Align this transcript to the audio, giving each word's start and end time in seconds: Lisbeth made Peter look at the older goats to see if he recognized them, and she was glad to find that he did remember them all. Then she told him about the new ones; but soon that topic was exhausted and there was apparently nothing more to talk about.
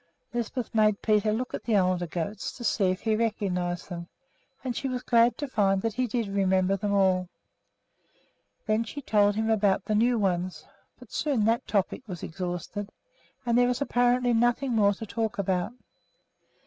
Lisbeth 0.33 0.73
made 0.73 1.03
Peter 1.03 1.31
look 1.31 1.53
at 1.53 1.65
the 1.65 1.77
older 1.77 2.07
goats 2.07 2.51
to 2.53 2.63
see 2.63 2.85
if 2.89 3.01
he 3.01 3.15
recognized 3.15 3.87
them, 3.87 4.07
and 4.63 4.75
she 4.75 4.87
was 4.89 5.03
glad 5.03 5.37
to 5.37 5.47
find 5.47 5.83
that 5.83 5.93
he 5.93 6.07
did 6.07 6.27
remember 6.27 6.75
them 6.75 6.91
all. 6.91 7.29
Then 8.65 8.83
she 8.83 9.03
told 9.03 9.35
him 9.35 9.47
about 9.51 9.85
the 9.85 9.93
new 9.93 10.17
ones; 10.17 10.65
but 10.97 11.11
soon 11.11 11.45
that 11.45 11.67
topic 11.67 12.01
was 12.07 12.23
exhausted 12.23 12.89
and 13.45 13.55
there 13.55 13.67
was 13.67 13.79
apparently 13.79 14.33
nothing 14.33 14.71
more 14.71 14.95
to 14.95 15.05
talk 15.05 15.37
about. 15.37 15.71